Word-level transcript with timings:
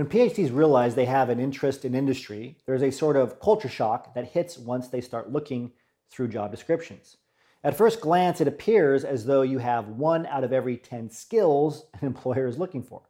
When 0.00 0.08
PhDs 0.08 0.50
realize 0.50 0.94
they 0.94 1.04
have 1.04 1.28
an 1.28 1.38
interest 1.38 1.84
in 1.84 1.94
industry, 1.94 2.56
there's 2.64 2.82
a 2.82 2.90
sort 2.90 3.16
of 3.16 3.38
culture 3.38 3.68
shock 3.68 4.14
that 4.14 4.28
hits 4.28 4.56
once 4.56 4.88
they 4.88 5.02
start 5.02 5.30
looking 5.30 5.72
through 6.10 6.28
job 6.28 6.50
descriptions. 6.50 7.18
At 7.62 7.76
first 7.76 8.00
glance, 8.00 8.40
it 8.40 8.48
appears 8.48 9.04
as 9.04 9.26
though 9.26 9.42
you 9.42 9.58
have 9.58 9.88
one 9.88 10.24
out 10.24 10.42
of 10.42 10.54
every 10.54 10.78
10 10.78 11.10
skills 11.10 11.84
an 12.00 12.06
employer 12.06 12.46
is 12.46 12.56
looking 12.56 12.82
for. 12.82 13.02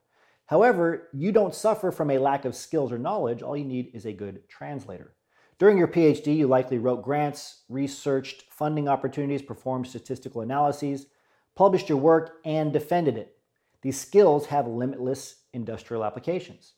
However, 0.46 1.06
you 1.12 1.30
don't 1.30 1.54
suffer 1.54 1.92
from 1.92 2.10
a 2.10 2.18
lack 2.18 2.44
of 2.44 2.56
skills 2.56 2.90
or 2.90 2.98
knowledge. 2.98 3.40
All 3.40 3.56
you 3.56 3.64
need 3.64 3.92
is 3.94 4.04
a 4.04 4.12
good 4.12 4.48
translator. 4.48 5.14
During 5.60 5.78
your 5.78 5.86
PhD, 5.86 6.38
you 6.38 6.48
likely 6.48 6.78
wrote 6.78 7.04
grants, 7.04 7.62
researched 7.68 8.46
funding 8.50 8.88
opportunities, 8.88 9.42
performed 9.42 9.86
statistical 9.86 10.40
analyses, 10.40 11.06
published 11.54 11.88
your 11.88 11.98
work, 11.98 12.40
and 12.44 12.72
defended 12.72 13.16
it. 13.16 13.36
These 13.80 14.00
skills 14.00 14.46
have 14.46 14.66
limitless 14.66 15.36
industrial 15.52 16.04
applications. 16.04 16.72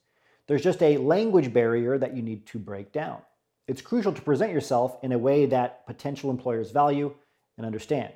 There's 0.53 0.63
just 0.63 0.83
a 0.83 0.99
language 0.99 1.51
barrier 1.51 1.97
that 1.97 2.15
you 2.15 2.21
need 2.21 2.45
to 2.49 2.59
break 2.59 2.93
down. 2.93 3.23
It's 3.69 3.81
crucial 3.81 4.13
to 4.13 4.21
present 4.21 4.53
yourself 4.53 4.99
in 5.03 5.13
a 5.13 5.19
way 5.19 5.47
that 5.47 5.87
potential 5.87 6.29
employers 6.29 6.73
value 6.73 7.15
and 7.57 7.65
understand. 7.65 8.13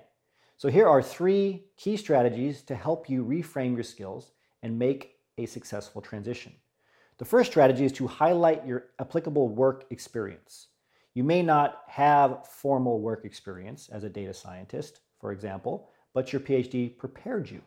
So, 0.59 0.69
here 0.69 0.87
are 0.87 1.01
three 1.01 1.65
key 1.79 1.97
strategies 1.97 2.61
to 2.65 2.75
help 2.75 3.09
you 3.09 3.25
reframe 3.25 3.75
your 3.75 3.85
skills 3.85 4.33
and 4.63 4.79
make 4.79 5.15
a 5.39 5.47
successful 5.47 6.03
transition. 6.03 6.53
The 7.17 7.25
first 7.25 7.51
strategy 7.51 7.87
is 7.87 7.93
to 7.93 8.07
highlight 8.07 8.66
your 8.66 8.89
applicable 9.01 9.49
work 9.49 9.87
experience. 9.89 10.66
You 11.15 11.25
may 11.25 11.41
not 11.41 11.85
have 11.87 12.47
formal 12.47 13.01
work 13.01 13.25
experience 13.25 13.89
as 13.89 14.05
a 14.05 14.11
data 14.11 14.35
scientist, 14.35 15.01
for 15.23 15.33
example, 15.33 15.89
but 16.13 16.35
your 16.35 16.41
PhD 16.41 16.99
prepared 16.99 17.51
you. 17.51 17.63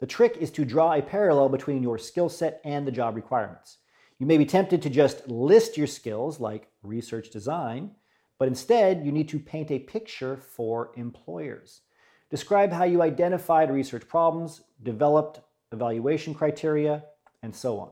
The 0.00 0.06
trick 0.06 0.38
is 0.38 0.50
to 0.52 0.64
draw 0.64 0.94
a 0.94 1.02
parallel 1.02 1.50
between 1.50 1.82
your 1.82 1.98
skill 1.98 2.30
set 2.30 2.62
and 2.64 2.86
the 2.86 2.92
job 2.92 3.14
requirements. 3.14 3.76
You 4.18 4.26
may 4.26 4.38
be 4.38 4.46
tempted 4.46 4.80
to 4.82 4.90
just 4.90 5.28
list 5.28 5.76
your 5.76 5.86
skills 5.86 6.40
like 6.40 6.68
research 6.82 7.30
design, 7.30 7.90
but 8.38 8.48
instead 8.48 9.04
you 9.04 9.12
need 9.12 9.28
to 9.28 9.38
paint 9.38 9.70
a 9.70 9.78
picture 9.78 10.36
for 10.36 10.92
employers. 10.96 11.82
Describe 12.30 12.72
how 12.72 12.84
you 12.84 13.02
identified 13.02 13.70
research 13.70 14.08
problems, 14.08 14.62
developed 14.82 15.40
evaluation 15.72 16.34
criteria, 16.34 17.04
and 17.42 17.54
so 17.54 17.78
on, 17.78 17.90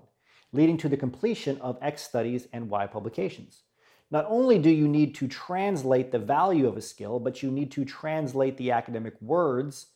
leading 0.52 0.76
to 0.78 0.88
the 0.88 0.96
completion 0.96 1.60
of 1.60 1.78
X 1.82 2.02
studies 2.02 2.48
and 2.52 2.68
Y 2.70 2.86
publications. 2.86 3.62
Not 4.10 4.26
only 4.28 4.58
do 4.58 4.70
you 4.70 4.88
need 4.88 5.14
to 5.16 5.28
translate 5.28 6.10
the 6.10 6.18
value 6.18 6.66
of 6.66 6.76
a 6.76 6.82
skill, 6.82 7.18
but 7.18 7.42
you 7.42 7.50
need 7.50 7.70
to 7.72 7.84
translate 7.84 8.56
the 8.56 8.70
academic 8.70 9.20
words 9.20 9.88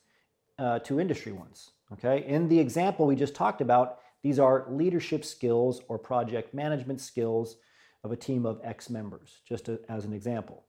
uh, 0.57 0.79
to 0.79 0.99
industry 0.99 1.31
ones. 1.31 1.71
Okay? 1.93 2.23
In 2.27 2.47
the 2.47 2.59
example 2.59 3.07
we 3.07 3.15
just 3.15 3.35
talked 3.35 3.61
about, 3.61 3.99
these 4.23 4.39
are 4.39 4.65
leadership 4.69 5.23
skills 5.23 5.81
or 5.87 5.97
project 5.97 6.53
management 6.53 7.01
skills 7.01 7.57
of 8.03 8.11
a 8.11 8.17
team 8.17 8.45
of 8.45 8.59
X 8.63 8.89
members, 8.89 9.39
just 9.47 9.65
to, 9.65 9.79
as 9.89 10.05
an 10.05 10.13
example. 10.13 10.63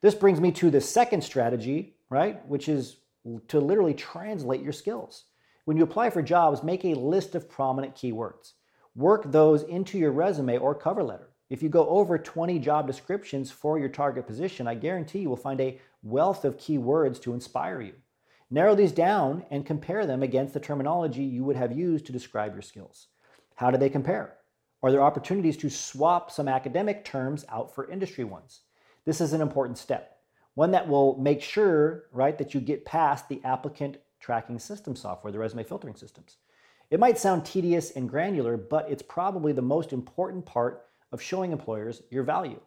This 0.00 0.14
brings 0.14 0.40
me 0.40 0.52
to 0.52 0.70
the 0.70 0.80
second 0.80 1.22
strategy, 1.22 1.96
right, 2.10 2.46
which 2.46 2.68
is 2.68 2.98
to 3.48 3.60
literally 3.60 3.94
translate 3.94 4.62
your 4.62 4.72
skills. 4.72 5.24
When 5.64 5.76
you 5.76 5.82
apply 5.82 6.10
for 6.10 6.22
jobs, 6.22 6.62
make 6.62 6.84
a 6.84 6.94
list 6.94 7.34
of 7.34 7.48
prominent 7.48 7.94
keywords. 7.94 8.52
Work 8.94 9.30
those 9.32 9.62
into 9.64 9.98
your 9.98 10.12
resume 10.12 10.58
or 10.58 10.74
cover 10.74 11.02
letter. 11.02 11.30
If 11.50 11.62
you 11.62 11.68
go 11.68 11.88
over 11.88 12.18
20 12.18 12.58
job 12.58 12.86
descriptions 12.86 13.50
for 13.50 13.78
your 13.78 13.88
target 13.88 14.26
position, 14.26 14.66
I 14.66 14.74
guarantee 14.74 15.20
you 15.20 15.28
will 15.28 15.36
find 15.36 15.60
a 15.60 15.80
wealth 16.02 16.44
of 16.44 16.56
keywords 16.56 17.20
to 17.22 17.34
inspire 17.34 17.80
you. 17.80 17.94
Narrow 18.48 18.76
these 18.76 18.92
down 18.92 19.44
and 19.50 19.66
compare 19.66 20.06
them 20.06 20.22
against 20.22 20.54
the 20.54 20.60
terminology 20.60 21.24
you 21.24 21.42
would 21.42 21.56
have 21.56 21.76
used 21.76 22.06
to 22.06 22.12
describe 22.12 22.52
your 22.52 22.62
skills. 22.62 23.08
How 23.56 23.72
do 23.72 23.78
they 23.78 23.90
compare? 23.90 24.36
Are 24.84 24.92
there 24.92 25.02
opportunities 25.02 25.56
to 25.58 25.70
swap 25.70 26.30
some 26.30 26.46
academic 26.46 27.04
terms 27.04 27.44
out 27.48 27.74
for 27.74 27.90
industry 27.90 28.22
ones? 28.22 28.60
This 29.04 29.20
is 29.20 29.32
an 29.32 29.40
important 29.40 29.78
step, 29.78 30.18
one 30.54 30.70
that 30.70 30.86
will 30.86 31.18
make 31.18 31.42
sure, 31.42 32.04
right, 32.12 32.38
that 32.38 32.54
you 32.54 32.60
get 32.60 32.84
past 32.84 33.28
the 33.28 33.40
applicant 33.42 33.96
tracking 34.20 34.60
system 34.60 34.94
software, 34.94 35.32
the 35.32 35.40
resume 35.40 35.64
filtering 35.64 35.96
systems. 35.96 36.36
It 36.88 37.00
might 37.00 37.18
sound 37.18 37.44
tedious 37.44 37.90
and 37.90 38.08
granular, 38.08 38.56
but 38.56 38.88
it's 38.88 39.02
probably 39.02 39.52
the 39.52 39.60
most 39.60 39.92
important 39.92 40.46
part 40.46 40.84
of 41.10 41.20
showing 41.20 41.50
employers 41.50 42.02
your 42.10 42.22
value. 42.22 42.60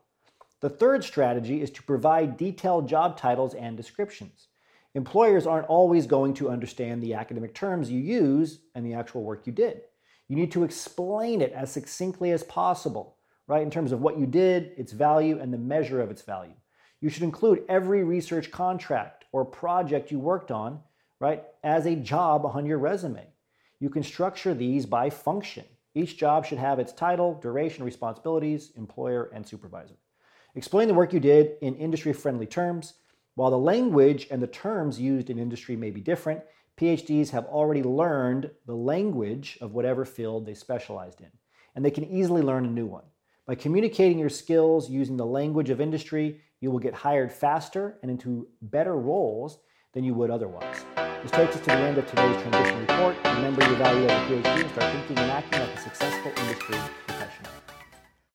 The 0.59 0.69
third 0.69 1.05
strategy 1.05 1.61
is 1.61 1.71
to 1.71 1.83
provide 1.83 2.35
detailed 2.35 2.89
job 2.89 3.15
titles 3.15 3.53
and 3.53 3.77
descriptions. 3.77 4.48
Employers 4.95 5.45
aren't 5.45 5.67
always 5.67 6.07
going 6.07 6.33
to 6.35 6.49
understand 6.49 7.01
the 7.01 7.13
academic 7.13 7.53
terms 7.53 7.91
you 7.91 7.99
use 7.99 8.59
and 8.75 8.85
the 8.85 8.93
actual 8.93 9.23
work 9.23 9.45
you 9.45 9.53
did. 9.53 9.81
You 10.27 10.35
need 10.35 10.51
to 10.51 10.63
explain 10.63 11.41
it 11.41 11.53
as 11.53 11.71
succinctly 11.71 12.31
as 12.31 12.43
possible, 12.43 13.17
right, 13.47 13.61
in 13.61 13.71
terms 13.71 13.91
of 13.91 14.01
what 14.01 14.17
you 14.17 14.25
did, 14.25 14.73
its 14.77 14.91
value, 14.91 15.39
and 15.39 15.53
the 15.53 15.57
measure 15.57 16.01
of 16.01 16.11
its 16.11 16.21
value. 16.21 16.53
You 17.01 17.09
should 17.09 17.23
include 17.23 17.63
every 17.69 18.03
research 18.03 18.51
contract 18.51 19.25
or 19.31 19.45
project 19.45 20.11
you 20.11 20.19
worked 20.19 20.51
on 20.51 20.81
right, 21.19 21.43
as 21.63 21.85
a 21.85 21.95
job 21.95 22.45
on 22.45 22.65
your 22.65 22.77
resume. 22.77 23.27
You 23.79 23.89
can 23.89 24.03
structure 24.03 24.53
these 24.53 24.85
by 24.85 25.09
function. 25.09 25.65
Each 25.95 26.17
job 26.17 26.45
should 26.45 26.57
have 26.57 26.79
its 26.79 26.93
title, 26.93 27.39
duration, 27.41 27.83
responsibilities, 27.83 28.71
employer, 28.77 29.29
and 29.33 29.45
supervisor. 29.45 29.95
Explain 30.55 30.87
the 30.87 30.93
work 30.93 31.13
you 31.13 31.19
did 31.19 31.57
in 31.61 31.75
industry 31.75 32.13
friendly 32.13 32.45
terms. 32.45 32.95
While 33.35 33.51
the 33.51 33.57
language 33.57 34.27
and 34.31 34.41
the 34.41 34.47
terms 34.47 34.99
used 34.99 35.29
in 35.29 35.39
industry 35.39 35.75
may 35.75 35.91
be 35.91 36.01
different, 36.01 36.41
PhDs 36.79 37.29
have 37.29 37.45
already 37.45 37.83
learned 37.83 38.51
the 38.65 38.75
language 38.75 39.57
of 39.61 39.73
whatever 39.73 40.05
field 40.05 40.45
they 40.45 40.53
specialized 40.53 41.21
in, 41.21 41.31
and 41.75 41.83
they 41.83 41.91
can 41.91 42.05
easily 42.05 42.41
learn 42.41 42.65
a 42.65 42.69
new 42.69 42.85
one. 42.85 43.03
By 43.45 43.55
communicating 43.55 44.19
your 44.19 44.29
skills 44.29 44.89
using 44.89 45.17
the 45.17 45.25
language 45.25 45.69
of 45.69 45.81
industry, 45.81 46.41
you 46.61 46.71
will 46.71 46.79
get 46.79 46.93
hired 46.93 47.31
faster 47.31 47.97
and 48.01 48.11
into 48.11 48.47
better 48.61 48.95
roles 48.95 49.59
than 49.93 50.03
you 50.03 50.13
would 50.13 50.29
otherwise. 50.29 50.85
This 50.95 51.31
takes 51.31 51.55
us 51.55 51.61
to 51.61 51.65
the 51.65 51.73
end 51.73 51.97
of 51.97 52.05
today's 52.07 52.41
transition 52.41 52.79
report. 52.79 53.17
Remember 53.25 53.65
your 53.65 53.75
value 53.75 54.05
as 54.05 54.31
a 54.31 54.33
PhD 54.33 54.61
and 54.61 54.69
start 54.71 54.93
thinking 54.93 55.17
and 55.17 55.31
acting 55.31 55.59
like 55.59 55.77
a 55.77 55.81
successful 55.81 56.31
industry 56.37 57.08